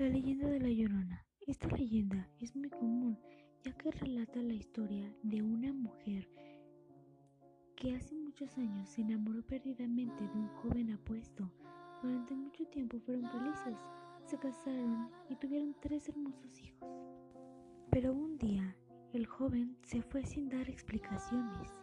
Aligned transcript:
La 0.00 0.08
leyenda 0.08 0.48
de 0.48 0.60
la 0.60 0.70
Llorona. 0.70 1.26
Esta 1.46 1.68
leyenda 1.76 2.26
es 2.38 2.56
muy 2.56 2.70
común 2.70 3.18
ya 3.62 3.70
que 3.76 3.90
relata 3.90 4.40
la 4.40 4.54
historia 4.54 5.14
de 5.22 5.42
una 5.42 5.74
mujer 5.74 6.26
que 7.76 7.94
hace 7.94 8.14
muchos 8.14 8.56
años 8.56 8.88
se 8.88 9.02
enamoró 9.02 9.42
perdidamente 9.42 10.26
de 10.26 10.38
un 10.38 10.48
joven 10.62 10.92
apuesto. 10.92 11.52
Durante 12.02 12.34
mucho 12.34 12.64
tiempo 12.68 12.98
fueron 13.00 13.30
felices, 13.30 13.76
se 14.24 14.38
casaron 14.38 15.10
y 15.28 15.36
tuvieron 15.36 15.76
tres 15.82 16.08
hermosos 16.08 16.58
hijos. 16.62 16.88
Pero 17.90 18.14
un 18.14 18.38
día 18.38 18.74
el 19.12 19.26
joven 19.26 19.76
se 19.82 20.00
fue 20.00 20.24
sin 20.24 20.48
dar 20.48 20.66
explicaciones. 20.70 21.78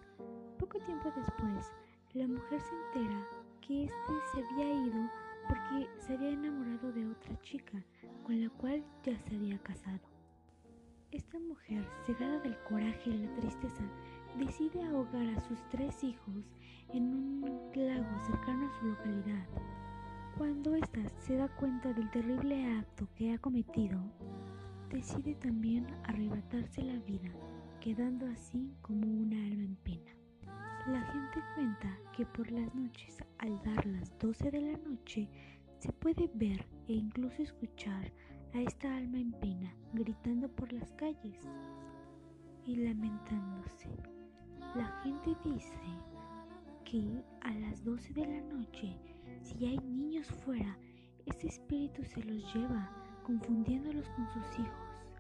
Poco 0.57 0.79
tiempo 0.79 1.13
después, 1.15 1.71
la 2.15 2.27
mujer 2.27 2.61
se 2.61 2.99
entera 2.99 3.27
que 3.61 3.84
éste 3.84 4.13
se 4.34 4.43
había 4.43 4.73
ido 4.88 5.07
porque 5.47 5.88
se 5.99 6.13
había 6.13 6.29
enamorado 6.29 6.91
de 6.91 7.07
otra 7.07 7.39
chica 7.41 7.84
con 8.27 8.41
la 8.41 8.49
cual 8.49 8.83
ya 9.03 9.17
se 9.19 9.37
había 9.37 9.57
casado. 9.59 10.01
Esta 11.13 11.39
mujer, 11.39 11.87
cegada 12.05 12.37
del 12.39 12.57
coraje 12.63 13.09
y 13.09 13.19
la 13.19 13.33
tristeza, 13.35 13.83
decide 14.37 14.83
ahogar 14.83 15.29
a 15.29 15.39
sus 15.47 15.57
tres 15.69 16.04
hijos 16.04 16.51
en 16.93 17.04
un 17.04 17.71
lago 17.73 18.25
cercano 18.25 18.68
a 18.68 18.79
su 18.79 18.85
localidad. 18.85 19.47
Cuando 20.37 20.75
ésta 20.75 21.07
se 21.19 21.37
da 21.37 21.47
cuenta 21.55 21.93
del 21.93 22.11
terrible 22.11 22.77
acto 22.77 23.07
que 23.15 23.32
ha 23.32 23.37
cometido, 23.37 23.97
decide 24.89 25.35
también 25.35 25.87
arrebatarse 26.04 26.82
la 26.82 26.99
vida, 27.05 27.32
quedando 27.79 28.25
así 28.25 28.73
como 28.82 29.07
una 29.07 29.37
alma 29.37 29.63
en 29.63 29.75
pena. 29.77 30.11
La 30.87 31.01
gente 31.13 31.39
cuenta 31.55 31.97
que 32.16 32.25
por 32.25 32.52
las 32.52 32.75
noches, 32.75 33.23
al 33.38 33.61
dar 33.63 33.85
las 33.85 34.17
12 34.19 34.52
de 34.52 34.61
la 34.61 34.77
noche, 34.80 35.30
se 35.80 35.91
puede 35.94 36.30
ver 36.33 36.66
e 36.88 36.94
incluso 36.94 37.41
escuchar 37.41 38.11
a 38.53 38.61
esta 38.61 38.95
alma 38.95 39.19
en 39.19 39.31
pena 39.33 39.73
gritando 39.94 40.49
por 40.49 40.72
las 40.73 40.91
calles 40.94 41.47
y 42.65 42.75
lamentándose. 42.75 43.89
La 44.75 44.87
gente 45.03 45.35
dice 45.43 45.79
que 46.83 47.23
a 47.41 47.53
las 47.55 47.83
12 47.83 48.13
de 48.13 48.25
la 48.25 48.41
noche, 48.53 48.97
si 49.41 49.65
hay 49.65 49.77
niños 49.79 50.27
fuera, 50.27 50.77
ese 51.25 51.47
espíritu 51.47 52.03
se 52.03 52.23
los 52.23 52.53
lleva, 52.53 52.89
confundiéndolos 53.23 54.09
con 54.09 54.27
sus 54.30 54.59
hijos. 54.59 55.13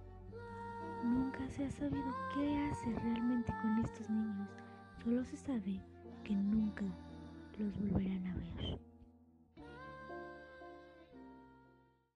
Nunca 1.03 1.47
se 1.49 1.65
ha 1.65 1.71
sabido 1.71 2.13
qué 2.33 2.57
hace 2.69 2.93
realmente 2.99 3.53
con 3.61 3.79
estos 3.79 4.09
niños, 4.09 4.49
solo 5.03 5.23
se 5.23 5.37
sabe 5.37 5.81
que 6.23 6.35
nunca 6.35 6.85
los 7.57 7.77
volverán 7.79 8.27
a 8.27 8.35
ver. 8.35 8.66